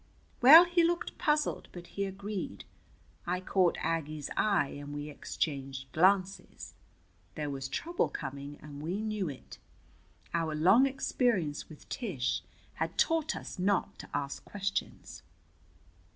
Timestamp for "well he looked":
0.41-1.19